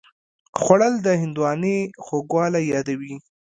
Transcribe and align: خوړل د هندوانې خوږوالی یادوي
خوړل 0.59 0.93
د 1.01 1.07
هندوانې 1.21 1.77
خوږوالی 2.05 2.63
یادوي 2.73 3.15